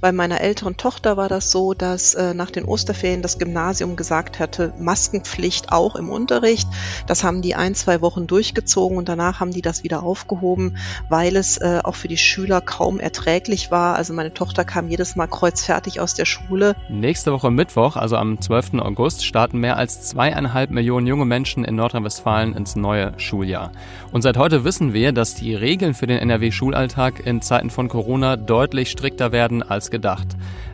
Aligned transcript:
Bei 0.00 0.12
meiner 0.12 0.40
älteren 0.40 0.78
Tochter 0.78 1.18
war 1.18 1.28
das 1.28 1.50
so, 1.50 1.74
dass 1.74 2.14
äh, 2.14 2.32
nach 2.32 2.50
den 2.50 2.64
Osterferien 2.64 3.20
das 3.20 3.38
Gymnasium 3.38 3.96
gesagt 3.96 4.38
hatte, 4.38 4.72
Maskenpflicht 4.78 5.72
auch 5.72 5.94
im 5.94 6.08
Unterricht. 6.08 6.66
Das 7.06 7.22
haben 7.22 7.42
die 7.42 7.54
ein, 7.54 7.74
zwei 7.74 8.00
Wochen 8.00 8.26
durchgezogen 8.26 8.96
und 8.96 9.10
danach 9.10 9.40
haben 9.40 9.50
die 9.50 9.60
das 9.60 9.84
wieder 9.84 10.02
aufgehoben, 10.02 10.78
weil 11.10 11.36
es 11.36 11.58
äh, 11.58 11.80
auch 11.84 11.96
für 11.96 12.08
die 12.08 12.16
Schüler 12.16 12.62
kaum 12.62 12.98
erträglich 12.98 13.70
war. 13.70 13.96
Also 13.96 14.14
meine 14.14 14.32
Tochter 14.32 14.64
kam 14.64 14.88
jedes 14.88 15.16
Mal 15.16 15.26
kreuzfertig 15.26 16.00
aus 16.00 16.14
der 16.14 16.24
Schule. 16.24 16.76
Nächste 16.88 17.30
Woche 17.30 17.50
Mittwoch, 17.50 17.96
also 17.96 18.16
am 18.16 18.40
12. 18.40 18.74
August, 18.78 19.26
starten 19.26 19.58
mehr 19.58 19.76
als 19.76 20.08
zweieinhalb 20.08 20.70
Millionen 20.70 21.06
junge 21.06 21.26
Menschen 21.26 21.62
in 21.62 21.76
Nordrhein-Westfalen 21.76 22.56
ins 22.56 22.74
neue 22.74 23.12
Schuljahr. 23.18 23.70
Und 24.12 24.22
seit 24.22 24.38
heute 24.38 24.64
wissen 24.64 24.94
wir, 24.94 25.12
dass 25.12 25.34
die 25.34 25.54
Regeln 25.54 25.92
für 25.92 26.06
den 26.06 26.18
NRW-Schulalltag 26.18 27.20
in 27.26 27.42
Zeiten 27.42 27.68
von 27.68 27.88
Corona 27.88 28.36
deutlich 28.36 28.90
strikter 28.90 29.30
werden 29.30 29.62
als 29.62 29.89
gedacht. 29.90 30.28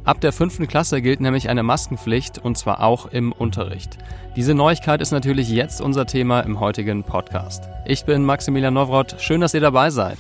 Ab 0.05 0.21
der 0.21 0.33
fünften 0.33 0.67
Klasse 0.67 1.03
gilt 1.03 1.21
nämlich 1.21 1.49
eine 1.49 1.63
Maskenpflicht 1.63 2.39
und 2.39 2.57
zwar 2.57 2.83
auch 2.83 3.07
im 3.07 3.33
Unterricht. 3.33 3.99
Diese 4.37 4.55
Neuigkeit 4.55 5.01
ist 5.01 5.13
natürlich 5.13 5.49
jetzt 5.49 5.81
unser 5.81 6.07
Thema 6.07 6.41
im 6.41 6.61
heutigen 6.61 7.03
Podcast. 7.03 7.69
Ich 7.87 8.05
bin 8.05 8.25
Maximilian 8.25 8.75
Nowroth, 8.75 9.17
schön, 9.21 9.41
dass 9.41 9.55
ihr 9.55 9.61
dabei 9.61 9.91
seid. 9.91 10.19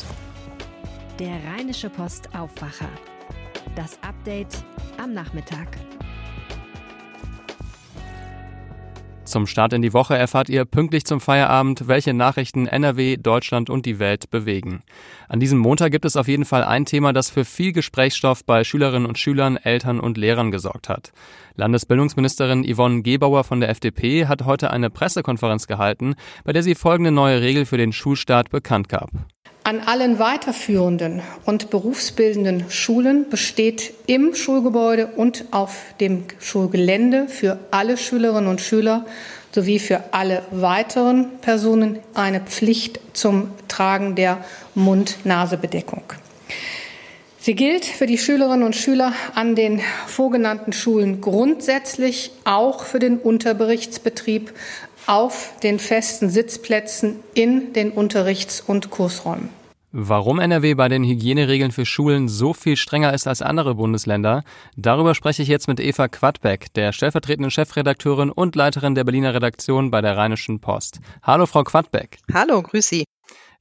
Der 1.18 1.38
Rheinische 1.52 1.88
Post 1.88 2.28
Aufwacher. 2.34 2.88
Das 3.74 3.98
Update 4.02 4.64
am 5.02 5.12
Nachmittag. 5.12 5.68
Zum 9.36 9.46
Start 9.46 9.74
in 9.74 9.82
die 9.82 9.92
Woche 9.92 10.16
erfahrt 10.16 10.48
ihr 10.48 10.64
pünktlich 10.64 11.04
zum 11.04 11.20
Feierabend, 11.20 11.88
welche 11.88 12.14
Nachrichten 12.14 12.66
NRW, 12.66 13.18
Deutschland 13.18 13.68
und 13.68 13.84
die 13.84 13.98
Welt 13.98 14.30
bewegen. 14.30 14.82
An 15.28 15.40
diesem 15.40 15.58
Montag 15.58 15.92
gibt 15.92 16.06
es 16.06 16.16
auf 16.16 16.26
jeden 16.26 16.46
Fall 16.46 16.64
ein 16.64 16.86
Thema, 16.86 17.12
das 17.12 17.28
für 17.28 17.44
viel 17.44 17.72
Gesprächsstoff 17.72 18.46
bei 18.46 18.64
Schülerinnen 18.64 19.06
und 19.06 19.18
Schülern, 19.18 19.58
Eltern 19.58 20.00
und 20.00 20.16
Lehrern 20.16 20.52
gesorgt 20.52 20.88
hat. 20.88 21.12
Landesbildungsministerin 21.54 22.64
Yvonne 22.64 23.02
Gebauer 23.02 23.44
von 23.44 23.60
der 23.60 23.68
FDP 23.68 24.24
hat 24.24 24.46
heute 24.46 24.70
eine 24.70 24.88
Pressekonferenz 24.88 25.66
gehalten, 25.66 26.14
bei 26.44 26.54
der 26.54 26.62
sie 26.62 26.74
folgende 26.74 27.10
neue 27.10 27.42
Regel 27.42 27.66
für 27.66 27.76
den 27.76 27.92
Schulstart 27.92 28.48
bekannt 28.48 28.88
gab. 28.88 29.10
An 29.66 29.80
allen 29.80 30.20
weiterführenden 30.20 31.22
und 31.44 31.70
berufsbildenden 31.70 32.70
Schulen 32.70 33.28
besteht 33.28 33.94
im 34.06 34.36
Schulgebäude 34.36 35.08
und 35.08 35.46
auf 35.50 35.86
dem 35.98 36.22
Schulgelände 36.38 37.26
für 37.26 37.58
alle 37.72 37.96
Schülerinnen 37.96 38.48
und 38.48 38.60
Schüler 38.60 39.04
sowie 39.50 39.80
für 39.80 40.04
alle 40.12 40.42
weiteren 40.52 41.40
Personen 41.40 41.98
eine 42.14 42.42
Pflicht 42.42 43.00
zum 43.12 43.50
Tragen 43.66 44.14
der 44.14 44.44
Mund-Nase-Bedeckung. 44.76 46.04
Sie 47.40 47.56
gilt 47.56 47.84
für 47.84 48.06
die 48.06 48.18
Schülerinnen 48.18 48.64
und 48.64 48.74
Schüler 48.74 49.14
an 49.34 49.56
den 49.56 49.80
vorgenannten 50.06 50.72
Schulen 50.72 51.20
grundsätzlich 51.20 52.30
auch 52.44 52.84
für 52.84 53.00
den 53.00 53.18
Unterberichtsbetrieb 53.18 54.52
auf 55.06 55.52
den 55.62 55.78
festen 55.78 56.30
Sitzplätzen 56.30 57.20
in 57.34 57.72
den 57.72 57.90
Unterrichts- 57.92 58.60
und 58.60 58.90
Kursräumen. 58.90 59.48
Warum 59.98 60.40
NRW 60.40 60.74
bei 60.74 60.88
den 60.88 61.04
Hygieneregeln 61.04 61.72
für 61.72 61.86
Schulen 61.86 62.28
so 62.28 62.52
viel 62.52 62.76
strenger 62.76 63.14
ist 63.14 63.26
als 63.26 63.40
andere 63.40 63.76
Bundesländer, 63.76 64.44
darüber 64.76 65.14
spreche 65.14 65.42
ich 65.42 65.48
jetzt 65.48 65.68
mit 65.68 65.80
Eva 65.80 66.08
Quadbeck, 66.08 66.74
der 66.74 66.92
stellvertretenden 66.92 67.50
Chefredakteurin 67.50 68.30
und 68.30 68.56
Leiterin 68.56 68.94
der 68.94 69.04
Berliner 69.04 69.32
Redaktion 69.32 69.90
bei 69.90 70.02
der 70.02 70.16
Rheinischen 70.18 70.60
Post. 70.60 71.00
Hallo, 71.22 71.46
Frau 71.46 71.64
Quadbeck. 71.64 72.18
Hallo, 72.34 72.60
grüß 72.60 72.86
Sie. 72.86 73.04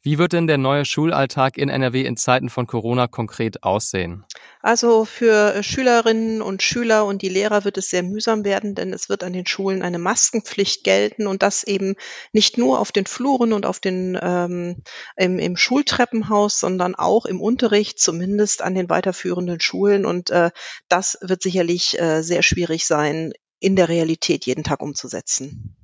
Wie 0.05 0.19
wird 0.19 0.33
denn 0.33 0.45
der 0.45 0.59
neue 0.59 0.85
Schulalltag 0.85 1.57
in 1.57 1.67
NRW 1.67 2.05
in 2.05 2.15
Zeiten 2.15 2.51
von 2.51 2.67
Corona 2.67 3.07
konkret 3.07 3.63
aussehen? 3.63 4.23
Also 4.61 5.03
für 5.03 5.55
äh, 5.55 5.63
Schülerinnen 5.63 6.43
und 6.43 6.61
Schüler 6.61 7.05
und 7.05 7.23
die 7.23 7.29
Lehrer 7.29 7.63
wird 7.63 7.79
es 7.79 7.89
sehr 7.89 8.03
mühsam 8.03 8.45
werden, 8.45 8.75
denn 8.75 8.93
es 8.93 9.09
wird 9.09 9.23
an 9.23 9.33
den 9.33 9.47
Schulen 9.47 9.81
eine 9.81 9.97
Maskenpflicht 9.97 10.83
gelten 10.83 11.25
und 11.25 11.41
das 11.41 11.63
eben 11.63 11.95
nicht 12.33 12.59
nur 12.59 12.81
auf 12.81 12.91
den 12.91 13.07
Fluren 13.07 13.51
und 13.51 13.65
auf 13.65 13.79
den 13.79 14.15
ähm, 14.21 14.83
im, 15.15 15.39
im 15.39 15.57
Schultreppenhaus, 15.57 16.59
sondern 16.59 16.93
auch 16.93 17.25
im 17.25 17.41
Unterricht, 17.41 17.97
zumindest 17.99 18.61
an 18.61 18.75
den 18.75 18.91
weiterführenden 18.91 19.59
Schulen. 19.59 20.05
Und 20.05 20.29
äh, 20.29 20.51
das 20.87 21.17
wird 21.21 21.41
sicherlich 21.41 21.99
äh, 21.99 22.21
sehr 22.21 22.43
schwierig 22.43 22.85
sein, 22.85 23.33
in 23.59 23.75
der 23.75 23.89
Realität 23.89 24.45
jeden 24.45 24.63
Tag 24.63 24.83
umzusetzen. 24.83 25.75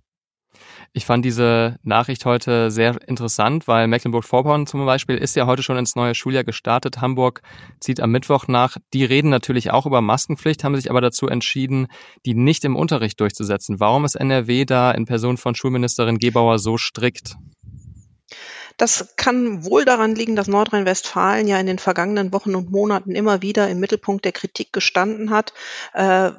Ich 0.94 1.06
fand 1.06 1.24
diese 1.24 1.78
Nachricht 1.84 2.26
heute 2.26 2.70
sehr 2.70 2.98
interessant, 3.08 3.66
weil 3.66 3.88
Mecklenburg-Vorpommern 3.88 4.68
zum 4.68 4.86
Beispiel 4.86 5.18
ist 5.18 5.38
ja 5.38 5.46
heute 5.46 5.64
schon 5.64 5.78
ins 5.78 5.96
neue 5.96 6.16
Schuljahr 6.16 6.44
gestartet. 6.44 7.00
Hamburg 7.00 7.42
zieht 7.80 8.02
am 8.02 8.12
Mittwoch 8.12 8.50
nach. 8.50 8.76
Die 8.94 9.06
reden 9.06 9.30
natürlich 9.30 9.72
auch 9.72 9.86
über 9.86 10.02
Maskenpflicht, 10.02 10.66
haben 10.66 10.76
sich 10.76 10.90
aber 10.90 11.00
dazu 11.00 11.28
entschieden, 11.28 11.88
die 12.26 12.34
nicht 12.34 12.66
im 12.66 12.76
Unterricht 12.76 13.22
durchzusetzen. 13.22 13.80
Warum 13.80 14.04
ist 14.04 14.16
NRW 14.16 14.66
da 14.66 14.92
in 14.92 15.06
Person 15.06 15.38
von 15.38 15.56
Schulministerin 15.56 16.18
Gebauer 16.18 16.60
so 16.60 16.78
strikt? 16.78 17.38
Das 18.76 19.16
kann 19.16 19.64
wohl 19.64 19.86
daran 19.86 20.16
liegen, 20.16 20.36
dass 20.36 20.48
Nordrhein-Westfalen 20.48 21.48
ja 21.48 21.58
in 21.60 21.68
den 21.68 21.80
vergangenen 21.80 22.34
Wochen 22.34 22.56
und 22.56 22.70
Monaten 22.70 23.12
immer 23.12 23.42
wieder 23.42 23.70
im 23.70 23.80
Mittelpunkt 23.80 24.26
der 24.26 24.32
Kritik 24.34 24.74
gestanden 24.74 25.30
hat, 25.30 25.54
äh, 25.94 26.32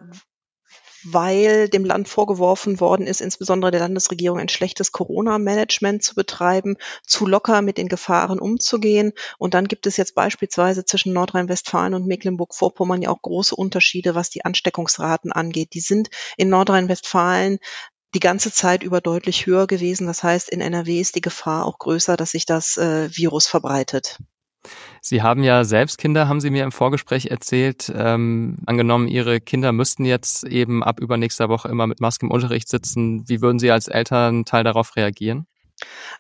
weil 1.04 1.68
dem 1.68 1.84
Land 1.84 2.08
vorgeworfen 2.08 2.80
worden 2.80 3.06
ist, 3.06 3.20
insbesondere 3.20 3.70
der 3.70 3.80
Landesregierung 3.80 4.38
ein 4.38 4.48
schlechtes 4.48 4.92
Corona-Management 4.92 6.02
zu 6.02 6.14
betreiben, 6.14 6.76
zu 7.06 7.26
locker 7.26 7.62
mit 7.62 7.78
den 7.78 7.88
Gefahren 7.88 8.38
umzugehen. 8.38 9.12
Und 9.38 9.54
dann 9.54 9.68
gibt 9.68 9.86
es 9.86 9.96
jetzt 9.96 10.14
beispielsweise 10.14 10.84
zwischen 10.84 11.12
Nordrhein-Westfalen 11.12 11.94
und 11.94 12.06
Mecklenburg-Vorpommern 12.06 13.02
ja 13.02 13.10
auch 13.10 13.22
große 13.22 13.54
Unterschiede, 13.54 14.14
was 14.14 14.30
die 14.30 14.44
Ansteckungsraten 14.44 15.32
angeht. 15.32 15.74
Die 15.74 15.80
sind 15.80 16.10
in 16.36 16.48
Nordrhein-Westfalen 16.48 17.58
die 18.14 18.20
ganze 18.20 18.52
Zeit 18.52 18.82
über 18.82 19.00
deutlich 19.00 19.46
höher 19.46 19.66
gewesen. 19.66 20.06
Das 20.06 20.22
heißt, 20.22 20.50
in 20.50 20.60
NRW 20.60 21.00
ist 21.00 21.14
die 21.14 21.20
Gefahr 21.20 21.64
auch 21.64 21.78
größer, 21.78 22.16
dass 22.16 22.32
sich 22.32 22.46
das 22.46 22.76
äh, 22.76 23.08
Virus 23.16 23.46
verbreitet. 23.46 24.18
Sie 25.04 25.20
haben 25.20 25.42
ja 25.42 25.64
selbst 25.64 25.98
Kinder, 25.98 26.28
haben 26.28 26.40
Sie 26.40 26.50
mir 26.50 26.62
im 26.62 26.70
Vorgespräch 26.70 27.26
erzählt. 27.26 27.92
Ähm, 27.94 28.58
angenommen, 28.66 29.08
Ihre 29.08 29.40
Kinder 29.40 29.72
müssten 29.72 30.04
jetzt 30.04 30.44
eben 30.44 30.84
ab 30.84 31.00
übernächster 31.00 31.48
Woche 31.48 31.68
immer 31.68 31.88
mit 31.88 32.00
Maske 32.00 32.26
im 32.26 32.30
Unterricht 32.30 32.68
sitzen. 32.68 33.28
Wie 33.28 33.40
würden 33.42 33.58
Sie 33.58 33.72
als 33.72 33.88
Elternteil 33.88 34.62
darauf 34.62 34.94
reagieren? 34.94 35.46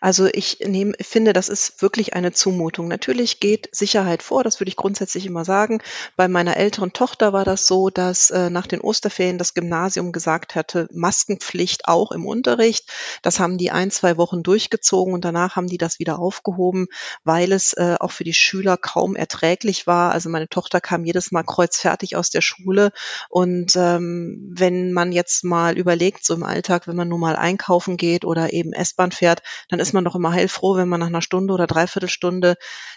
Also 0.00 0.26
ich 0.26 0.58
nehme, 0.60 0.94
finde, 1.00 1.32
das 1.32 1.48
ist 1.48 1.80
wirklich 1.80 2.14
eine 2.14 2.32
Zumutung. 2.32 2.88
Natürlich 2.88 3.38
geht 3.38 3.68
Sicherheit 3.72 4.22
vor, 4.22 4.42
das 4.42 4.58
würde 4.58 4.68
ich 4.68 4.76
grundsätzlich 4.76 5.26
immer 5.26 5.44
sagen. 5.44 5.80
Bei 6.16 6.26
meiner 6.26 6.56
älteren 6.56 6.92
Tochter 6.92 7.32
war 7.32 7.44
das 7.44 7.66
so, 7.66 7.88
dass 7.88 8.30
äh, 8.30 8.50
nach 8.50 8.66
den 8.66 8.80
Osterferien 8.80 9.38
das 9.38 9.54
Gymnasium 9.54 10.10
gesagt 10.10 10.56
hatte, 10.56 10.88
Maskenpflicht 10.92 11.86
auch 11.86 12.10
im 12.10 12.26
Unterricht. 12.26 12.90
Das 13.22 13.38
haben 13.38 13.58
die 13.58 13.70
ein, 13.70 13.92
zwei 13.92 14.16
Wochen 14.16 14.42
durchgezogen 14.42 15.14
und 15.14 15.24
danach 15.24 15.54
haben 15.54 15.68
die 15.68 15.78
das 15.78 16.00
wieder 16.00 16.18
aufgehoben, 16.18 16.88
weil 17.22 17.52
es 17.52 17.72
äh, 17.74 17.96
auch 18.00 18.10
für 18.10 18.24
die 18.24 18.34
Schüler 18.34 18.76
kaum 18.76 19.14
erträglich 19.14 19.86
war. 19.86 20.12
Also 20.12 20.28
meine 20.30 20.48
Tochter 20.48 20.80
kam 20.80 21.04
jedes 21.04 21.30
Mal 21.30 21.44
kreuzfertig 21.44 22.16
aus 22.16 22.30
der 22.30 22.40
Schule 22.40 22.90
und 23.28 23.76
ähm, 23.76 24.52
wenn 24.52 24.92
man 24.92 25.12
jetzt 25.12 25.44
mal 25.44 25.78
überlegt, 25.78 26.24
so 26.24 26.34
im 26.34 26.42
Alltag, 26.42 26.88
wenn 26.88 26.96
man 26.96 27.08
nur 27.08 27.18
mal 27.18 27.36
einkaufen 27.36 27.96
geht 27.96 28.24
oder 28.24 28.52
eben 28.52 28.72
S-Bahn 28.72 29.12
fährt, 29.12 29.41
dann 29.68 29.80
ist 29.80 29.92
man 29.92 30.04
doch 30.04 30.14
immer 30.14 30.32
heilfroh, 30.32 30.76
wenn 30.76 30.88
man 30.88 31.00
nach 31.00 31.06
einer 31.08 31.22
Stunde 31.22 31.54
oder 31.54 31.66
Dreiviertelstunde 31.66 32.56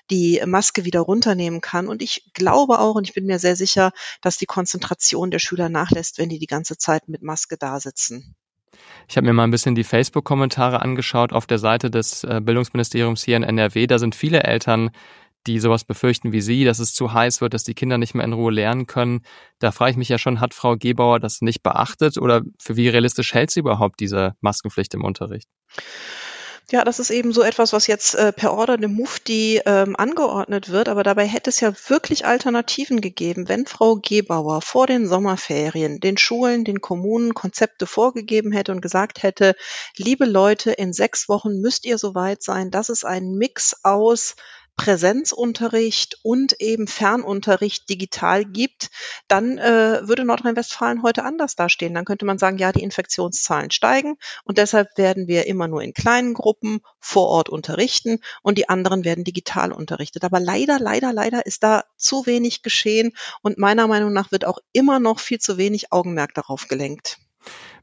die 0.09 0.41
Maske 0.45 0.85
wieder 0.85 1.01
runternehmen 1.01 1.61
kann. 1.61 1.87
Und 1.87 2.01
ich 2.01 2.31
glaube 2.33 2.79
auch, 2.79 2.95
und 2.95 3.07
ich 3.07 3.13
bin 3.13 3.25
mir 3.25 3.39
sehr 3.39 3.55
sicher, 3.55 3.91
dass 4.21 4.37
die 4.37 4.45
Konzentration 4.45 5.31
der 5.31 5.39
Schüler 5.39 5.69
nachlässt, 5.69 6.17
wenn 6.17 6.29
die 6.29 6.39
die 6.39 6.47
ganze 6.47 6.77
Zeit 6.77 7.07
mit 7.07 7.21
Maske 7.21 7.57
da 7.57 7.79
sitzen. 7.79 8.35
Ich 9.07 9.17
habe 9.17 9.27
mir 9.27 9.33
mal 9.33 9.43
ein 9.43 9.51
bisschen 9.51 9.75
die 9.75 9.83
Facebook-Kommentare 9.83 10.81
angeschaut 10.81 11.33
auf 11.33 11.45
der 11.45 11.59
Seite 11.59 11.89
des 11.89 12.23
äh, 12.23 12.41
Bildungsministeriums 12.43 13.23
hier 13.23 13.37
in 13.37 13.43
NRW. 13.43 13.87
Da 13.87 13.99
sind 13.99 14.15
viele 14.15 14.43
Eltern, 14.43 14.91
die 15.47 15.59
sowas 15.59 15.83
befürchten 15.83 16.31
wie 16.31 16.41
Sie, 16.41 16.63
dass 16.63 16.79
es 16.79 16.93
zu 16.93 17.13
heiß 17.13 17.41
wird, 17.41 17.53
dass 17.53 17.63
die 17.63 17.75
Kinder 17.75 17.97
nicht 17.97 18.15
mehr 18.15 18.25
in 18.25 18.33
Ruhe 18.33 18.51
lernen 18.51 18.87
können. 18.87 19.21
Da 19.59 19.71
frage 19.71 19.91
ich 19.91 19.97
mich 19.97 20.09
ja 20.09 20.17
schon, 20.17 20.39
hat 20.39 20.53
Frau 20.53 20.75
Gebauer 20.75 21.19
das 21.19 21.41
nicht 21.41 21.61
beachtet 21.61 22.17
oder 22.17 22.41
für 22.59 22.75
wie 22.75 22.89
realistisch 22.89 23.33
hält 23.33 23.51
sie 23.51 23.59
überhaupt 23.59 23.99
diese 23.99 24.35
Maskenpflicht 24.41 24.93
im 24.95 25.03
Unterricht? 25.03 25.47
Ja, 26.71 26.83
das 26.83 26.97
ist 26.97 27.11
eben 27.11 27.31
so 27.31 27.43
etwas, 27.43 27.73
was 27.73 27.85
jetzt 27.85 28.15
äh, 28.15 28.33
per 28.33 28.51
Order 28.53 28.77
dem 28.77 28.93
Mufti 28.95 29.61
ähm, 29.67 29.95
angeordnet 29.95 30.69
wird, 30.69 30.89
aber 30.89 31.03
dabei 31.03 31.27
hätte 31.27 31.51
es 31.51 31.59
ja 31.59 31.71
wirklich 31.89 32.25
Alternativen 32.25 33.01
gegeben, 33.01 33.47
wenn 33.47 33.67
Frau 33.67 33.97
Gebauer 33.97 34.63
vor 34.63 34.87
den 34.87 35.07
Sommerferien 35.07 35.99
den 35.99 36.17
Schulen, 36.17 36.63
den 36.63 36.81
Kommunen 36.81 37.35
Konzepte 37.35 37.85
vorgegeben 37.85 38.51
hätte 38.51 38.71
und 38.71 38.81
gesagt 38.81 39.21
hätte, 39.21 39.55
liebe 39.95 40.25
Leute, 40.25 40.71
in 40.71 40.91
sechs 40.91 41.29
Wochen 41.29 41.61
müsst 41.61 41.85
ihr 41.85 41.99
soweit 41.99 42.41
sein, 42.41 42.71
das 42.71 42.89
ist 42.89 43.05
ein 43.05 43.35
Mix 43.35 43.75
aus 43.83 44.35
Präsenzunterricht 44.77 46.19
und 46.23 46.59
eben 46.59 46.87
Fernunterricht 46.87 47.89
digital 47.89 48.45
gibt, 48.45 48.89
dann 49.27 49.57
äh, 49.57 50.07
würde 50.07 50.25
Nordrhein-Westfalen 50.25 51.01
heute 51.03 51.23
anders 51.23 51.55
dastehen. 51.55 51.93
Dann 51.93 52.05
könnte 52.05 52.25
man 52.25 52.37
sagen, 52.37 52.57
ja, 52.57 52.71
die 52.71 52.83
Infektionszahlen 52.83 53.71
steigen 53.71 54.17
und 54.43 54.57
deshalb 54.57 54.97
werden 54.97 55.27
wir 55.27 55.47
immer 55.47 55.67
nur 55.67 55.81
in 55.81 55.93
kleinen 55.93 56.33
Gruppen 56.33 56.81
vor 56.99 57.27
Ort 57.27 57.49
unterrichten 57.49 58.19
und 58.41 58.57
die 58.57 58.69
anderen 58.69 59.05
werden 59.05 59.23
digital 59.23 59.71
unterrichtet. 59.71 60.23
Aber 60.23 60.39
leider, 60.39 60.79
leider, 60.79 61.13
leider 61.13 61.45
ist 61.45 61.63
da 61.63 61.83
zu 61.97 62.25
wenig 62.25 62.61
geschehen 62.61 63.13
und 63.41 63.57
meiner 63.57 63.87
Meinung 63.87 64.13
nach 64.13 64.31
wird 64.31 64.45
auch 64.45 64.59
immer 64.73 64.99
noch 64.99 65.19
viel 65.19 65.39
zu 65.39 65.57
wenig 65.57 65.91
Augenmerk 65.91 66.33
darauf 66.33 66.67
gelenkt. 66.67 67.19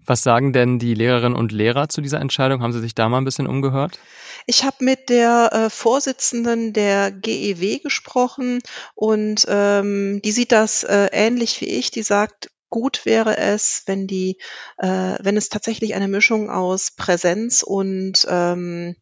Was 0.04 0.22
sagen 0.22 0.52
denn 0.52 0.78
die 0.78 0.94
Lehrerinnen 0.94 1.36
und 1.36 1.52
Lehrer 1.52 1.88
zu 1.88 2.00
dieser 2.00 2.20
Entscheidung? 2.20 2.62
Haben 2.62 2.72
Sie 2.72 2.80
sich 2.80 2.94
da 2.94 3.08
mal 3.08 3.18
ein 3.18 3.24
bisschen 3.24 3.46
umgehört? 3.46 4.00
Ich 4.46 4.64
habe 4.64 4.76
mit 4.80 5.08
der 5.08 5.50
äh, 5.52 5.70
Vorsitzenden 5.70 6.72
der 6.72 7.12
GEW 7.12 7.78
gesprochen 7.78 8.60
und 8.94 9.46
ähm, 9.48 10.20
die 10.24 10.32
sieht 10.32 10.50
das 10.50 10.82
äh, 10.82 11.08
ähnlich 11.12 11.60
wie 11.60 11.68
ich. 11.68 11.92
Die 11.92 12.02
sagt, 12.02 12.50
gut 12.68 13.04
wäre 13.04 13.36
es, 13.36 13.82
wenn 13.86 14.08
die, 14.08 14.38
äh, 14.78 15.14
wenn 15.20 15.36
es 15.36 15.48
tatsächlich 15.48 15.94
eine 15.94 16.08
Mischung 16.08 16.50
aus 16.50 16.90
Präsenz 16.96 17.62
und 17.62 18.26
ähm, 18.28 18.96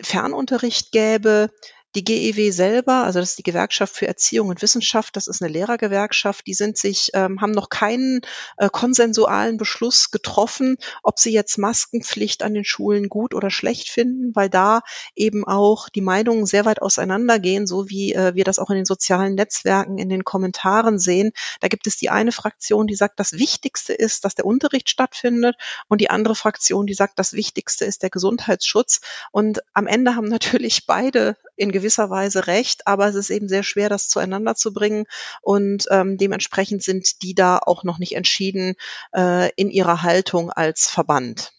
Fernunterricht 0.00 0.92
gäbe. 0.92 1.48
Die 1.94 2.04
GEW 2.04 2.50
selber, 2.52 3.04
also 3.04 3.20
das 3.20 3.30
ist 3.30 3.38
die 3.38 3.42
Gewerkschaft 3.42 3.94
für 3.94 4.06
Erziehung 4.06 4.48
und 4.48 4.62
Wissenschaft, 4.62 5.14
das 5.14 5.26
ist 5.26 5.42
eine 5.42 5.52
Lehrergewerkschaft, 5.52 6.46
die 6.46 6.54
sind 6.54 6.78
sich, 6.78 7.10
ähm, 7.12 7.42
haben 7.42 7.52
noch 7.52 7.68
keinen 7.68 8.22
äh, 8.56 8.70
konsensualen 8.70 9.58
Beschluss 9.58 10.10
getroffen, 10.10 10.78
ob 11.02 11.18
sie 11.18 11.32
jetzt 11.32 11.58
Maskenpflicht 11.58 12.42
an 12.42 12.54
den 12.54 12.64
Schulen 12.64 13.10
gut 13.10 13.34
oder 13.34 13.50
schlecht 13.50 13.90
finden, 13.90 14.34
weil 14.34 14.48
da 14.48 14.80
eben 15.14 15.46
auch 15.46 15.90
die 15.90 16.00
Meinungen 16.00 16.46
sehr 16.46 16.64
weit 16.64 16.80
auseinandergehen, 16.80 17.66
so 17.66 17.90
wie 17.90 18.14
äh, 18.14 18.34
wir 18.34 18.44
das 18.44 18.58
auch 18.58 18.70
in 18.70 18.76
den 18.76 18.86
sozialen 18.86 19.34
Netzwerken, 19.34 19.98
in 19.98 20.08
den 20.08 20.24
Kommentaren 20.24 20.98
sehen. 20.98 21.32
Da 21.60 21.68
gibt 21.68 21.86
es 21.86 21.98
die 21.98 22.08
eine 22.08 22.32
Fraktion, 22.32 22.86
die 22.86 22.94
sagt, 22.94 23.20
das 23.20 23.34
Wichtigste 23.34 23.92
ist, 23.92 24.24
dass 24.24 24.34
der 24.34 24.46
Unterricht 24.46 24.88
stattfindet 24.88 25.56
und 25.88 26.00
die 26.00 26.08
andere 26.08 26.34
Fraktion, 26.34 26.86
die 26.86 26.94
sagt, 26.94 27.18
das 27.18 27.34
Wichtigste 27.34 27.84
ist 27.84 28.02
der 28.02 28.10
Gesundheitsschutz. 28.10 29.00
Und 29.30 29.62
am 29.74 29.86
Ende 29.86 30.16
haben 30.16 30.28
natürlich 30.28 30.86
beide 30.86 31.36
in 31.56 31.72
gewisser 31.72 32.10
Weise 32.10 32.46
recht, 32.46 32.86
aber 32.86 33.08
es 33.08 33.14
ist 33.14 33.30
eben 33.30 33.48
sehr 33.48 33.62
schwer, 33.62 33.88
das 33.88 34.08
zueinander 34.08 34.54
zu 34.54 34.72
bringen. 34.72 35.04
Und 35.40 35.86
ähm, 35.90 36.16
dementsprechend 36.16 36.82
sind 36.82 37.22
die 37.22 37.34
da 37.34 37.58
auch 37.58 37.84
noch 37.84 37.98
nicht 37.98 38.14
entschieden 38.14 38.74
äh, 39.14 39.50
in 39.56 39.70
ihrer 39.70 40.02
Haltung 40.02 40.50
als 40.50 40.88
Verband. 40.88 41.52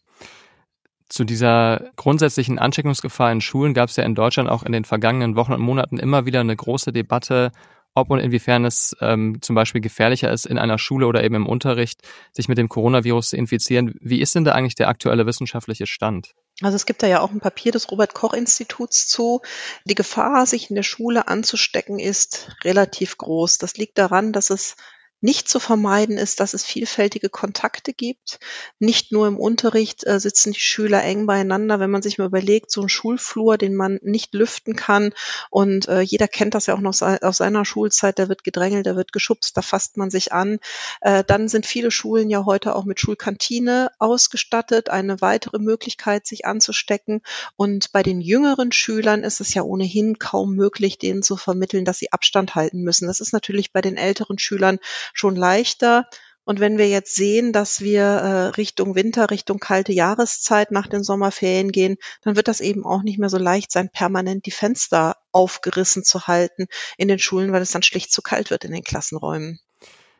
Zu 1.09 1.25
dieser 1.25 1.91
grundsätzlichen 1.95 2.57
Ansteckungsgefahr 2.57 3.31
in 3.31 3.41
Schulen 3.41 3.75
gab 3.75 3.89
es 3.89 3.97
ja 3.97 4.03
in 4.03 4.15
Deutschland 4.15 4.49
auch 4.49 4.63
in 4.63 4.71
den 4.71 4.83
vergangenen 4.83 5.35
Wochen 5.35 5.53
und 5.53 5.61
Monaten 5.61 5.99
immer 5.99 6.25
wieder 6.25 6.39
eine 6.39 6.55
große 6.55 6.91
Debatte, 6.91 7.51
ob 7.93 8.09
und 8.09 8.19
inwiefern 8.19 8.65
es 8.65 8.95
ähm, 8.99 9.37
zum 9.41 9.55
Beispiel 9.55 9.81
gefährlicher 9.81 10.31
ist, 10.31 10.47
in 10.47 10.57
einer 10.57 10.79
Schule 10.79 11.05
oder 11.05 11.23
eben 11.23 11.35
im 11.35 11.45
Unterricht 11.45 12.01
sich 12.31 12.47
mit 12.47 12.57
dem 12.57 12.67
Coronavirus 12.67 13.29
zu 13.29 13.37
infizieren. 13.37 13.93
Wie 14.01 14.21
ist 14.21 14.33
denn 14.33 14.43
da 14.43 14.53
eigentlich 14.53 14.73
der 14.73 14.89
aktuelle 14.89 15.27
wissenschaftliche 15.27 15.85
Stand? 15.85 16.33
Also 16.61 16.75
es 16.75 16.85
gibt 16.85 17.01
da 17.01 17.07
ja 17.07 17.21
auch 17.21 17.31
ein 17.31 17.39
Papier 17.39 17.71
des 17.71 17.89
Robert 17.89 18.13
Koch 18.13 18.33
Instituts 18.33 19.07
zu. 19.07 19.41
Die 19.85 19.95
Gefahr, 19.95 20.45
sich 20.45 20.69
in 20.69 20.75
der 20.75 20.83
Schule 20.83 21.27
anzustecken, 21.27 22.00
ist 22.00 22.55
relativ 22.63 23.17
groß. 23.17 23.57
Das 23.57 23.75
liegt 23.75 23.97
daran, 23.97 24.33
dass 24.33 24.50
es 24.50 24.75
nicht 25.23 25.47
zu 25.47 25.61
vermeiden 25.61 26.17
ist, 26.17 26.41
dass 26.41 26.53
es 26.53 26.65
vielfältige 26.65 27.29
Kontakte 27.29 27.93
gibt. 27.93 28.39
Nicht 28.77 29.13
nur 29.13 29.25
im 29.25 29.39
Unterricht 29.39 30.05
äh, 30.05 30.19
sitzen 30.19 30.51
die 30.51 30.59
Schüler 30.59 31.01
eng 31.01 31.25
beieinander, 31.25 31.79
wenn 31.79 31.89
man 31.89 32.01
sich 32.01 32.17
mal 32.17 32.25
überlegt, 32.25 32.71
so 32.71 32.81
ein 32.81 32.89
Schulflur, 32.89 33.57
den 33.57 33.73
man 33.73 33.99
nicht 34.01 34.33
lüften 34.33 34.75
kann. 34.75 35.13
Und 35.49 35.87
äh, 35.87 36.01
jeder 36.01 36.27
kennt 36.27 36.55
das 36.55 36.65
ja 36.65 36.75
auch 36.75 36.81
noch 36.81 36.93
aus 37.01 37.37
seiner 37.37 37.63
Schulzeit, 37.63 38.19
da 38.19 38.27
wird 38.27 38.43
gedrängelt, 38.43 38.85
da 38.85 38.97
wird 38.97 39.13
geschubst, 39.13 39.55
da 39.55 39.61
fasst 39.61 39.95
man 39.95 40.09
sich 40.09 40.33
an. 40.33 40.59
Äh, 40.99 41.23
dann 41.23 41.47
sind 41.47 41.65
viele 41.65 41.89
Schulen 41.89 42.29
ja 42.29 42.43
heute 42.43 42.75
auch 42.75 42.83
mit 42.83 42.99
Schulkantine 42.99 43.91
ausgestattet, 43.99 44.89
eine 44.89 45.21
weitere 45.21 45.57
Möglichkeit, 45.57 46.27
sich 46.27 46.45
anzustecken. 46.45 47.21
Und 47.55 47.93
bei 47.93 48.03
den 48.03 48.19
jüngeren 48.19 48.73
Schülern 48.73 49.23
ist 49.23 49.39
es 49.39 49.53
ja 49.53 49.61
ohnehin 49.61 50.19
kaum 50.19 50.53
möglich, 50.53 50.97
denen 50.97 51.23
zu 51.23 51.37
vermitteln, 51.37 51.85
dass 51.85 51.99
sie 51.99 52.11
Abstand 52.11 52.55
halten 52.55 52.81
müssen. 52.81 53.07
Das 53.07 53.21
ist 53.21 53.31
natürlich 53.31 53.71
bei 53.71 53.79
den 53.79 53.95
älteren 53.95 54.37
Schülern 54.37 54.79
schon 55.13 55.36
leichter. 55.36 56.07
Und 56.45 56.60
wenn 56.60 56.77
wir 56.77 56.89
jetzt 56.89 57.15
sehen, 57.15 57.54
dass 57.54 57.80
wir 57.80 58.04
äh, 58.04 58.48
Richtung 58.48 58.95
Winter, 58.95 59.30
Richtung 59.30 59.60
kalte 59.60 59.94
Jahreszeit 59.94 60.71
nach 60.71 60.88
den 60.88 61.04
Sommerferien 61.04 61.71
gehen, 61.71 61.95
dann 62.21 62.36
wird 62.36 62.50
das 62.50 62.60
eben 62.60 62.86
auch 62.86 63.01
nicht 63.01 63.18
mehr 63.18 63.30
so 63.30 63.38
leicht 63.38 63.71
sein, 63.71 63.89
permanent 63.89 64.45
die 64.45 64.51
Fenster 64.51 65.15
aufgerissen 65.31 66.04
zu 66.04 66.27
halten 66.27 66.68
in 66.98 67.07
den 67.07 67.19
Schulen, 67.19 67.54
weil 67.54 67.62
es 67.62 67.71
dann 67.71 67.83
schlicht 67.83 68.12
zu 68.12 68.21
kalt 68.21 68.50
wird 68.50 68.65
in 68.65 68.74
den 68.74 68.83
Klassenräumen. 68.83 69.60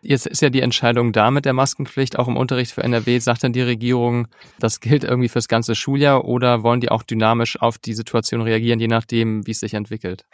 Jetzt 0.06 0.28
ist 0.28 0.42
ja 0.42 0.50
die 0.50 0.60
Entscheidung 0.60 1.14
da 1.14 1.32
mit 1.32 1.46
der 1.46 1.54
Maskenpflicht 1.54 2.20
auch 2.20 2.28
im 2.28 2.36
Unterricht 2.36 2.74
für 2.74 2.84
NRW. 2.84 3.20
Sagt 3.20 3.44
dann 3.44 3.54
die 3.54 3.62
Regierung, 3.62 4.28
das 4.60 4.82
gilt 4.82 5.06
irgendwie 5.06 5.30
fürs 5.30 5.48
ganze 5.48 5.76
Schuljahr 5.76 6.26
oder 6.26 6.62
wollen 6.62 6.82
die 6.82 6.90
auch 6.90 7.04
dynamisch 7.04 7.62
auf 7.62 7.78
die 7.78 7.94
Situation 7.94 8.42
reagieren, 8.42 8.82
je 8.82 8.90
nachdem, 8.90 9.48
wie 9.48 9.52
es 9.52 9.62
sich 9.62 9.74
entwickelt? 9.74 10.26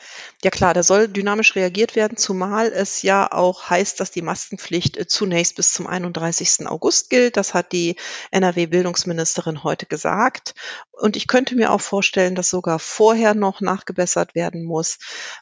Ja 0.43 0.49
klar, 0.49 0.73
da 0.73 0.81
soll 0.81 1.07
dynamisch 1.07 1.55
reagiert 1.55 1.95
werden, 1.95 2.17
zumal 2.17 2.67
es 2.67 3.03
ja 3.03 3.31
auch 3.31 3.69
heißt, 3.69 3.99
dass 3.99 4.09
die 4.09 4.23
Maskenpflicht 4.23 4.97
äh, 4.97 5.05
zunächst 5.05 5.55
bis 5.55 5.71
zum 5.71 5.85
31. 5.85 6.67
August 6.67 7.11
gilt. 7.11 7.37
Das 7.37 7.53
hat 7.53 7.71
die 7.71 7.95
NRW-Bildungsministerin 8.31 9.63
heute 9.63 9.85
gesagt. 9.85 10.55
Und 10.91 11.15
ich 11.15 11.27
könnte 11.27 11.55
mir 11.55 11.71
auch 11.71 11.81
vorstellen, 11.81 12.33
dass 12.33 12.49
sogar 12.49 12.79
vorher 12.79 13.35
noch 13.35 13.61
nachgebessert 13.61 14.33
werden 14.33 14.63
muss. 14.63 14.97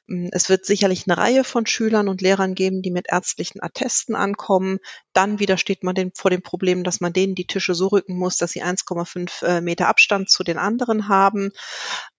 Hm, 0.07 0.29
es 0.33 0.49
wird 0.49 0.65
sicherlich 0.65 1.05
eine 1.07 1.17
Reihe 1.17 1.43
von 1.45 1.65
Schülern 1.65 2.09
und 2.09 2.21
Lehrern 2.21 2.55
geben, 2.55 2.81
die 2.81 2.91
mit 2.91 3.07
ärztlichen 3.09 3.63
Attesten 3.63 4.16
ankommen. 4.17 4.79
Dann 5.13 5.39
wieder 5.39 5.57
steht 5.57 5.83
man 5.83 5.95
den, 5.95 6.11
vor 6.13 6.29
dem 6.29 6.41
Problem, 6.41 6.83
dass 6.83 6.99
man 6.99 7.13
denen 7.13 7.35
die 7.35 7.47
Tische 7.47 7.73
so 7.73 7.87
rücken 7.87 8.17
muss, 8.17 8.37
dass 8.37 8.51
sie 8.51 8.63
1,5 8.63 9.45
äh, 9.45 9.61
Meter 9.61 9.87
Abstand 9.87 10.29
zu 10.29 10.43
den 10.43 10.57
anderen 10.57 11.07
haben. 11.07 11.51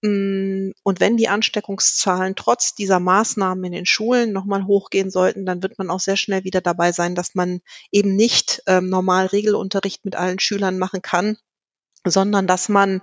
Mm, 0.02 0.70
und 0.82 1.00
wenn 1.00 1.16
die 1.16 1.28
Ansteckungszahlen 1.28 2.34
trotz 2.36 2.74
dieser 2.74 3.00
Maßnahmen 3.00 3.64
in 3.64 3.72
den 3.72 3.86
Schulen 3.86 4.32
nochmal 4.32 4.64
hochgehen 4.64 5.10
sollten, 5.10 5.44
dann 5.44 5.62
wird 5.62 5.78
man 5.78 5.90
auch 5.90 6.00
sehr 6.00 6.16
schnell 6.16 6.44
wieder 6.44 6.60
dabei 6.60 6.92
sein, 6.92 7.14
dass 7.14 7.34
man 7.34 7.60
eben 7.92 8.16
nicht 8.16 8.62
ähm, 8.66 8.88
normal 8.88 9.26
Regelunterricht 9.26 10.04
mit 10.04 10.16
allen 10.16 10.38
Schülern 10.38 10.78
machen 10.78 11.02
kann, 11.02 11.36
sondern 12.04 12.46
dass 12.46 12.68
man 12.68 13.02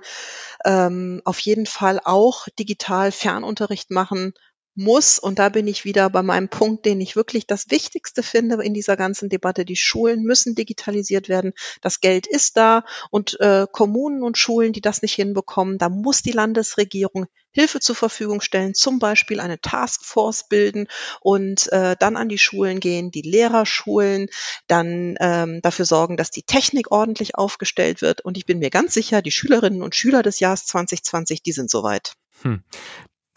ähm, 0.65 1.21
auf 1.25 1.39
jeden 1.39 1.65
Fall 1.65 1.99
auch 2.03 2.47
digital 2.57 3.11
Fernunterricht 3.11 3.91
machen 3.91 4.33
muss, 4.75 5.19
und 5.19 5.39
da 5.39 5.49
bin 5.49 5.67
ich 5.67 5.85
wieder 5.85 6.09
bei 6.09 6.21
meinem 6.21 6.49
Punkt, 6.49 6.85
den 6.85 7.01
ich 7.01 7.15
wirklich 7.15 7.47
das 7.47 7.69
Wichtigste 7.71 8.23
finde 8.23 8.63
in 8.63 8.73
dieser 8.73 8.97
ganzen 8.97 9.29
Debatte, 9.29 9.65
die 9.65 9.75
Schulen 9.75 10.23
müssen 10.23 10.55
digitalisiert 10.55 11.29
werden. 11.29 11.53
Das 11.81 12.01
Geld 12.01 12.27
ist 12.27 12.57
da 12.57 12.83
und 13.09 13.39
äh, 13.39 13.67
Kommunen 13.71 14.23
und 14.23 14.37
Schulen, 14.37 14.73
die 14.73 14.81
das 14.81 15.01
nicht 15.01 15.13
hinbekommen, 15.13 15.77
da 15.77 15.89
muss 15.89 16.21
die 16.21 16.31
Landesregierung 16.31 17.27
Hilfe 17.55 17.79
zur 17.79 17.95
Verfügung 17.95 18.41
stellen, 18.41 18.73
zum 18.73 18.99
Beispiel 18.99 19.39
eine 19.39 19.61
Taskforce 19.61 20.49
bilden 20.49 20.87
und 21.21 21.71
äh, 21.71 21.95
dann 21.97 22.17
an 22.17 22.27
die 22.27 22.37
Schulen 22.37 22.81
gehen, 22.81 23.11
die 23.11 23.21
Lehrer 23.21 23.65
schulen, 23.65 24.27
dann 24.67 25.15
ähm, 25.21 25.61
dafür 25.61 25.85
sorgen, 25.85 26.17
dass 26.17 26.31
die 26.31 26.43
Technik 26.43 26.91
ordentlich 26.91 27.35
aufgestellt 27.35 28.01
wird. 28.01 28.19
Und 28.19 28.37
ich 28.37 28.45
bin 28.45 28.59
mir 28.59 28.71
ganz 28.71 28.93
sicher, 28.93 29.21
die 29.21 29.31
Schülerinnen 29.31 29.81
und 29.81 29.95
Schüler 29.95 30.21
des 30.21 30.41
Jahres 30.41 30.65
2020, 30.65 31.43
die 31.43 31.53
sind 31.53 31.69
soweit. 31.69 32.15
Hm. 32.41 32.61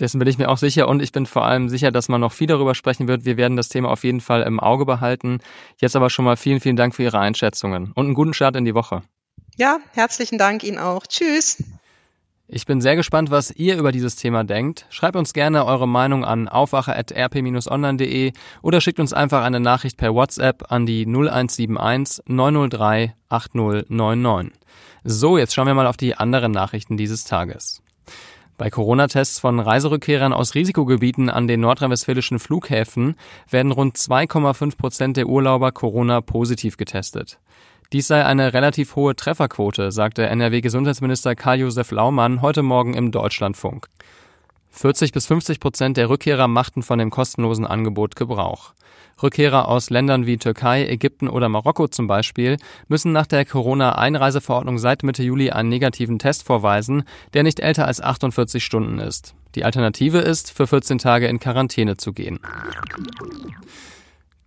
Dessen 0.00 0.18
bin 0.18 0.28
ich 0.28 0.38
mir 0.38 0.48
auch 0.48 0.58
sicher 0.58 0.88
und 0.88 1.02
ich 1.02 1.12
bin 1.12 1.26
vor 1.26 1.44
allem 1.44 1.68
sicher, 1.68 1.90
dass 1.90 2.08
man 2.08 2.20
noch 2.20 2.32
viel 2.32 2.46
darüber 2.46 2.74
sprechen 2.74 3.08
wird. 3.08 3.24
Wir 3.24 3.36
werden 3.36 3.56
das 3.56 3.68
Thema 3.68 3.90
auf 3.90 4.04
jeden 4.04 4.20
Fall 4.20 4.42
im 4.42 4.60
Auge 4.60 4.86
behalten. 4.86 5.40
Jetzt 5.78 5.96
aber 5.96 6.08
schon 6.08 6.24
mal 6.24 6.36
vielen, 6.36 6.60
vielen 6.60 6.76
Dank 6.76 6.94
für 6.94 7.02
Ihre 7.02 7.18
Einschätzungen 7.18 7.92
und 7.94 8.06
einen 8.06 8.14
guten 8.14 8.34
Start 8.34 8.54
in 8.54 8.64
die 8.64 8.74
Woche. 8.74 9.02
Ja, 9.56 9.78
herzlichen 9.92 10.38
Dank 10.38 10.62
Ihnen 10.62 10.78
auch. 10.78 11.06
Tschüss. 11.06 11.64
Ich 12.50 12.64
bin 12.64 12.80
sehr 12.80 12.96
gespannt, 12.96 13.30
was 13.30 13.50
ihr 13.50 13.76
über 13.76 13.92
dieses 13.92 14.16
Thema 14.16 14.42
denkt. 14.42 14.86
Schreibt 14.88 15.16
uns 15.16 15.34
gerne 15.34 15.66
eure 15.66 15.86
Meinung 15.86 16.24
an 16.24 16.48
aufwache.rp-online.de 16.48 18.32
oder 18.62 18.80
schickt 18.80 19.00
uns 19.00 19.12
einfach 19.12 19.42
eine 19.44 19.60
Nachricht 19.60 19.98
per 19.98 20.14
WhatsApp 20.14 20.72
an 20.72 20.86
die 20.86 21.04
0171 21.04 22.24
903 22.26 23.14
8099. 23.28 24.58
So, 25.04 25.36
jetzt 25.36 25.54
schauen 25.54 25.66
wir 25.66 25.74
mal 25.74 25.86
auf 25.86 25.98
die 25.98 26.14
anderen 26.14 26.52
Nachrichten 26.52 26.96
dieses 26.96 27.24
Tages. 27.24 27.82
Bei 28.58 28.70
Corona-Tests 28.70 29.38
von 29.38 29.60
Reiserückkehrern 29.60 30.32
aus 30.32 30.56
Risikogebieten 30.56 31.30
an 31.30 31.46
den 31.46 31.60
nordrhein-westfälischen 31.60 32.40
Flughäfen 32.40 33.14
werden 33.48 33.70
rund 33.70 33.96
2,5 33.96 34.76
Prozent 34.76 35.16
der 35.16 35.28
Urlauber 35.28 35.70
Corona 35.70 36.20
positiv 36.20 36.76
getestet. 36.76 37.38
Dies 37.92 38.08
sei 38.08 38.24
eine 38.24 38.54
relativ 38.54 38.96
hohe 38.96 39.14
Trefferquote, 39.14 39.92
sagte 39.92 40.26
NRW-Gesundheitsminister 40.26 41.36
Karl-Josef 41.36 41.92
Laumann 41.92 42.42
heute 42.42 42.64
Morgen 42.64 42.94
im 42.94 43.12
Deutschlandfunk. 43.12 43.86
40 44.70 45.12
bis 45.12 45.26
50 45.26 45.60
Prozent 45.60 45.96
der 45.96 46.10
Rückkehrer 46.10 46.48
machten 46.48 46.82
von 46.82 46.98
dem 46.98 47.10
kostenlosen 47.10 47.64
Angebot 47.64 48.16
Gebrauch. 48.16 48.74
Rückkehrer 49.22 49.68
aus 49.68 49.90
Ländern 49.90 50.26
wie 50.26 50.36
Türkei, 50.36 50.86
Ägypten 50.86 51.28
oder 51.28 51.48
Marokko 51.48 51.88
zum 51.88 52.06
Beispiel 52.06 52.56
müssen 52.88 53.12
nach 53.12 53.26
der 53.26 53.44
Corona-Einreiseverordnung 53.44 54.78
seit 54.78 55.02
Mitte 55.02 55.22
Juli 55.22 55.50
einen 55.50 55.68
negativen 55.68 56.18
Test 56.18 56.44
vorweisen, 56.44 57.04
der 57.34 57.42
nicht 57.42 57.60
älter 57.60 57.86
als 57.86 58.00
48 58.00 58.64
Stunden 58.64 58.98
ist. 58.98 59.34
Die 59.54 59.64
Alternative 59.64 60.18
ist, 60.18 60.52
für 60.52 60.66
14 60.66 60.98
Tage 60.98 61.26
in 61.26 61.40
Quarantäne 61.40 61.96
zu 61.96 62.12
gehen. 62.12 62.38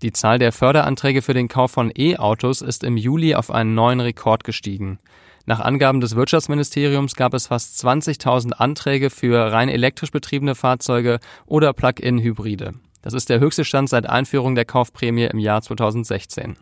Die 0.02 0.14
Zahl 0.14 0.40
der 0.40 0.52
Förderanträge 0.52 1.22
für 1.22 1.34
den 1.34 1.48
Kauf 1.48 1.72
von 1.72 1.92
E-Autos 1.96 2.62
ist 2.62 2.84
im 2.84 2.98
Juli 2.98 3.36
auf 3.36 3.52
einen 3.52 3.76
neuen 3.76 4.00
Rekord 4.00 4.44
gestiegen. 4.44 5.00
Nach 5.46 5.60
Angaben 5.60 6.02
des 6.02 6.16
Wirtschaftsministeriums 6.16 7.16
gab 7.16 7.34
es 7.34 7.48
fast 7.48 7.84
20.000 7.86 8.54
Anträge 8.54 9.10
für 9.10 9.52
rein 9.52 9.70
elektrisch 9.70 10.12
betriebene 10.12 10.56
Fahrzeuge 10.56 11.20
oder 11.46 11.74
Plug-in-Hybride. 11.74 12.74
Das 13.02 13.14
ist 13.14 13.30
der 13.30 13.40
höchste 13.40 13.66
Stand 13.66 13.90
seit 13.90 14.08
Einführung 14.08 14.56
der 14.56 14.66
Kaufprämie 14.66 15.26
im 15.26 15.40
Jahr 15.40 15.62
2016. 15.62 16.58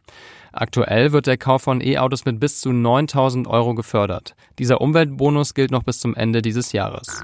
Aktuell 0.52 1.12
wird 1.12 1.28
der 1.28 1.38
Kauf 1.38 1.64
von 1.64 1.82
E-Autos 1.82 2.26
mit 2.26 2.40
bis 2.40 2.62
zu 2.62 2.72
9000 2.72 3.48
Euro 3.48 3.76
gefördert. 3.76 4.36
Dieser 4.58 4.82
Umweltbonus 4.82 5.54
gilt 5.54 5.72
noch 5.72 5.84
bis 5.84 6.00
zum 6.00 6.16
Ende 6.16 6.42
dieses 6.42 6.72
Jahres. 6.72 7.24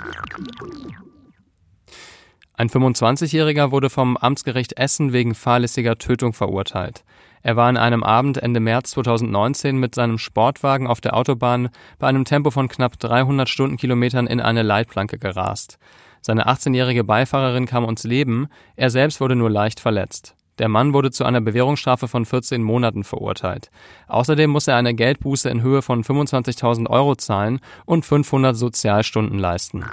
Ein 2.54 2.70
25-Jähriger 2.70 3.72
wurde 3.72 3.90
vom 3.90 4.16
Amtsgericht 4.16 4.78
Essen 4.78 5.12
wegen 5.12 5.36
fahrlässiger 5.36 5.98
Tötung 5.98 6.32
verurteilt. 6.32 7.04
Er 7.42 7.58
war 7.58 7.68
an 7.68 7.78
einem 7.78 8.02
Abend 8.04 8.38
Ende 8.38 8.60
März 8.60 8.92
2019 8.92 9.78
mit 9.78 9.94
seinem 9.94 10.18
Sportwagen 10.18 10.88
auf 10.88 11.02
der 11.02 11.16
Autobahn 11.16 11.70
bei 12.00 12.08
einem 12.08 12.26
Tempo 12.26 12.52
von 12.52 12.70
knapp 12.70 12.98
300 12.98 13.50
Stundenkilometern 13.50 14.26
in 14.26 14.40
eine 14.40 14.64
Leitplanke 14.64 15.20
gerast. 15.20 15.78
Seine 16.26 16.48
18-jährige 16.48 17.04
Beifahrerin 17.04 17.68
kam 17.68 17.86
ums 17.86 18.04
Leben, 18.04 18.48
er 18.76 18.90
selbst 18.90 19.22
wurde 19.22 19.36
nur 19.36 19.52
leicht 19.52 19.80
verletzt. 19.80 20.34
Der 20.58 20.70
Mann 20.70 20.92
wurde 20.92 21.12
zu 21.12 21.24
einer 21.24 21.40
Bewährungsstrafe 21.40 22.08
von 22.08 22.26
14 22.26 22.64
Monaten 22.64 23.04
verurteilt. 23.04 23.70
Außerdem 24.08 24.50
muss 24.50 24.68
er 24.68 24.76
eine 24.76 24.96
Geldbuße 24.96 25.48
in 25.52 25.62
Höhe 25.62 25.84
von 25.84 26.04
25.000 26.04 26.90
Euro 26.90 27.16
zahlen 27.16 27.60
und 27.86 28.08
500 28.08 28.58
Sozialstunden 28.58 29.38
leisten. 29.38 29.86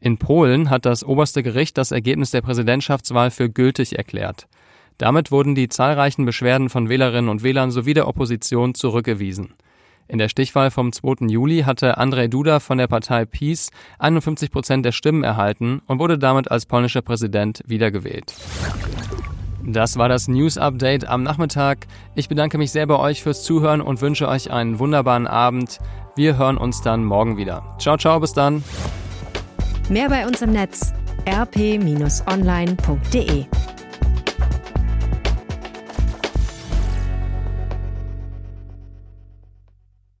In 0.00 0.16
Polen 0.16 0.70
hat 0.70 0.86
das 0.86 1.04
oberste 1.04 1.42
Gericht 1.42 1.76
das 1.76 1.90
Ergebnis 1.90 2.30
der 2.30 2.40
Präsidentschaftswahl 2.40 3.30
für 3.30 3.50
gültig 3.50 3.98
erklärt. 3.98 4.48
Damit 4.96 5.30
wurden 5.30 5.54
die 5.54 5.68
zahlreichen 5.68 6.24
Beschwerden 6.24 6.70
von 6.70 6.88
Wählerinnen 6.88 7.28
und 7.28 7.42
Wählern 7.42 7.70
sowie 7.70 7.92
der 7.92 8.08
Opposition 8.08 8.74
zurückgewiesen. 8.74 9.52
In 10.10 10.18
der 10.18 10.28
Stichwahl 10.28 10.72
vom 10.72 10.92
2. 10.92 11.28
Juli 11.28 11.62
hatte 11.62 11.96
Andrzej 11.96 12.28
Duda 12.28 12.58
von 12.58 12.78
der 12.78 12.88
Partei 12.88 13.24
PiS 13.24 13.70
51 14.00 14.50
Prozent 14.50 14.84
der 14.84 14.90
Stimmen 14.90 15.22
erhalten 15.22 15.82
und 15.86 16.00
wurde 16.00 16.18
damit 16.18 16.50
als 16.50 16.66
polnischer 16.66 17.00
Präsident 17.00 17.62
wiedergewählt. 17.66 18.34
Das 19.64 19.98
war 19.98 20.08
das 20.08 20.26
News 20.26 20.58
Update 20.58 21.08
am 21.08 21.22
Nachmittag. 21.22 21.86
Ich 22.16 22.28
bedanke 22.28 22.58
mich 22.58 22.72
sehr 22.72 22.88
bei 22.88 22.98
euch 22.98 23.22
fürs 23.22 23.44
Zuhören 23.44 23.80
und 23.80 24.00
wünsche 24.00 24.26
euch 24.26 24.50
einen 24.50 24.80
wunderbaren 24.80 25.28
Abend. 25.28 25.78
Wir 26.16 26.36
hören 26.36 26.56
uns 26.56 26.82
dann 26.82 27.04
morgen 27.04 27.36
wieder. 27.36 27.76
Ciao, 27.78 27.96
ciao, 27.96 28.18
bis 28.18 28.32
dann. 28.32 28.64
Mehr 29.88 30.08
bei 30.08 30.26
uns 30.26 30.42
im 30.42 30.50
Netz 30.50 30.92
rp-online.de 31.24 32.26